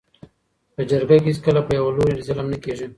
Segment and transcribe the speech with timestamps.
[0.75, 2.87] په جرګه کي هیڅکله په یوه لوري ظلم نه کيږي.